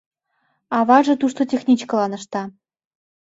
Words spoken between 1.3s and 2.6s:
техничкылан ышта.